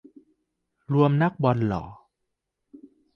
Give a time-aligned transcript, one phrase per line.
[0.93, 1.83] รวมนักบอลหล่อ